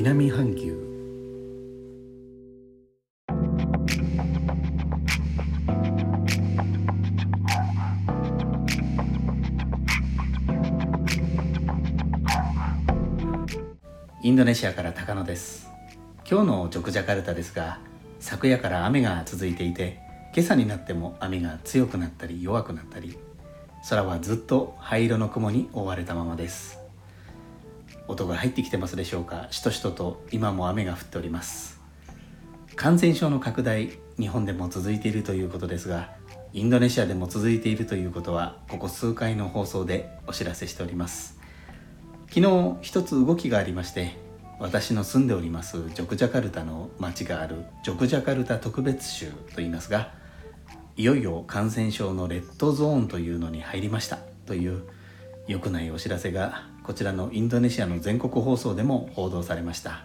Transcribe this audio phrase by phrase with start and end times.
[0.00, 0.68] 阪牛
[14.22, 15.68] インドネシアから高野です。
[16.30, 17.80] 今日のジョクジャカルタですが
[18.20, 19.98] 昨夜から雨が続いていて
[20.32, 23.18] 今朝になっても雨が強くなったり弱くなったり
[23.88, 26.87] 空はずっと灰色の雲に覆われたままです。
[28.08, 29.46] 音が入ってきてますでしょうか？
[29.50, 31.80] しとしとと今も雨が降っております。
[32.74, 36.10] 感染症の拡大日本でも続いているということですが
[36.52, 41.38] インドネシアでも続いているということはここ数回の放送でお知らせしております。
[42.28, 44.16] 昨日一つ動きがありまして
[44.58, 50.12] 私の住んでおりますジョクジャカルタの町があるジョクジャカルタ特別州といいますが
[50.96, 54.82] いよいよ感染症のレッドゾーンというのに入りましたという
[55.46, 60.04] 良くないお知らせがこちらのインドネシアの全国放送でも報道されました。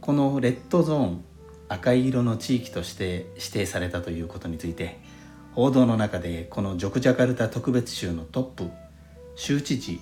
[0.00, 1.24] このレッドゾーン
[1.68, 4.98] 赤い色の地域として指定されたということについて
[5.52, 8.70] 報道の中でこのジョクジャカルタ特別州のトップ
[9.36, 10.00] 州知事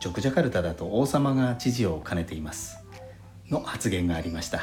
[0.00, 2.78] ジョクジャカルタだと王様が知事を兼ねています。
[3.50, 4.62] の発言がありました。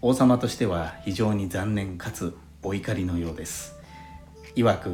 [0.00, 3.74] 王様としては非常に残念かつお怒りのようです。
[4.56, 4.90] 曰く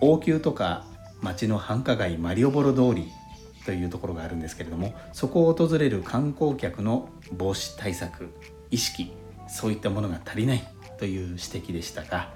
[0.00, 0.84] 王宮とか
[1.20, 3.10] 町の繁華街マリオボロ通り
[3.64, 8.30] というところがあるんですけれどもそこを訪れる観光客の防止対策
[8.70, 9.12] 意識
[9.48, 10.68] そういったものが足りない
[10.98, 12.32] という指摘でしたが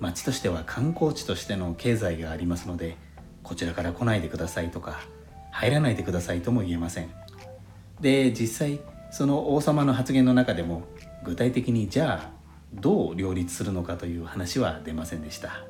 [0.00, 2.96] 町としては観光地としての経済がありますので
[3.42, 5.00] こちらから来ないでくださいとか
[5.50, 7.10] 入らないでくださいとも言えません。
[8.00, 10.82] で実際その王様の発言の中でも
[11.24, 12.30] 具体的にじゃあ
[12.74, 15.64] どう両立するのかという話は出ませんでした。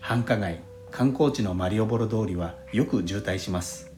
[0.00, 3.92] 繁華街観光地のマリオボロ通りはよく渋滞します。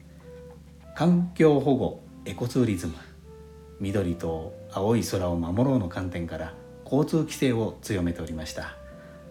[0.95, 2.93] 環境保護エコツーリズム
[3.79, 6.53] 緑と青い空を守ろうの観点から
[6.85, 8.75] 交通規制を強めておりました。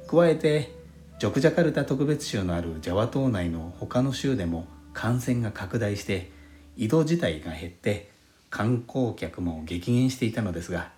[0.08, 0.74] 加えて
[1.20, 6.32] ジョクジャカルタ特別州のあるジャワ島内の他の州でも感染が拡大して
[6.76, 8.10] 移動自体が減って
[8.48, 10.90] 観光客も激減していたのですが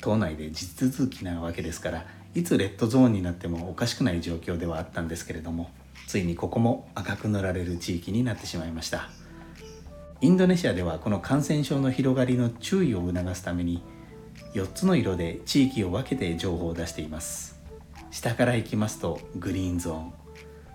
[0.00, 2.04] 島内で地続きなわけですから
[2.34, 5.70] いつレッドゾーンになってもおかしくない状況ではあったんですけれども
[6.06, 9.08] ついにここも赤く塗られる地域になってしまいました。
[10.20, 13.82] インドネシアではこの感染症の広がりの注意を促すために
[14.54, 17.58] 4つの色で地域を分けて情報を出しています。
[18.10, 20.12] 下から行きますとグリーンゾーン。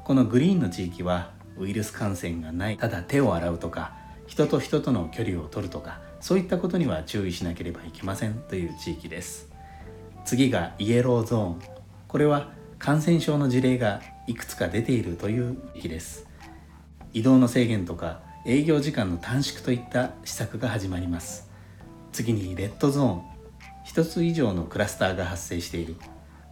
[0.04, 3.94] このグリーンの地域はウイルス感染がないただ手を洗うとか
[4.28, 9.55] 人と人との距離を取るとかそういったことには注意しなければいけませんという地域です。
[10.26, 11.62] 次がイエローゾーン。
[12.08, 16.28] これは感染症の事例がいくつか出ているという地域です。
[17.14, 21.52] 移動の制限とか営業時間の短縮といった施策が始まります。
[22.12, 23.22] 次にレッドゾーン。
[23.86, 25.96] 1つ以上のクラスターが発生している。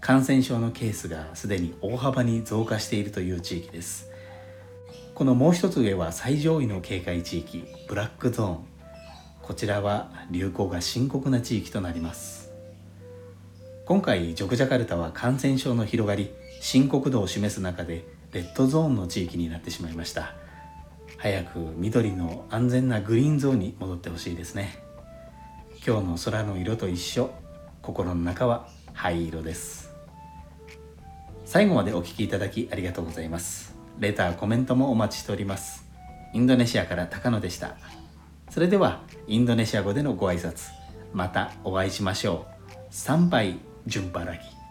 [0.01, 4.11] 感染症のケースがすでに大幅に増加しているという地域です。
[5.15, 8.57] このもう一つ上は最上位の警戒地域ブラックゾーン。
[9.41, 12.42] こちらは流行が深刻な地域となります。
[13.85, 20.35] 今回ジョクジャカルタは感染症の広がり深刻度を示す中でレッドゾーンの地域になってしまいました
[21.17, 24.77] 早く緑の安全なグリーンゾーンに戻ってほしいですね
[25.85, 27.31] 今日の空の色と一緒
[27.81, 29.93] 心の中は灰色です
[31.45, 35.85] 最後までお聴きいただきありがとうございますレター、コメントもお待ちしております。
[36.33, 37.75] インドネシアから高野でした。
[38.49, 40.71] それでは、インドネシア語でのご挨拶。
[41.13, 42.73] またお会いしましょう。
[42.89, 44.62] 参拝 jumpa lagi.